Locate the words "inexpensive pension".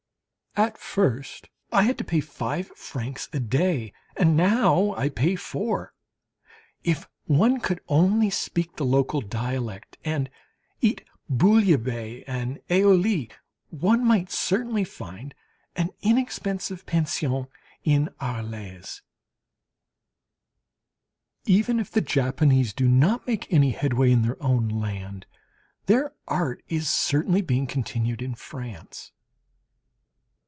16.01-17.47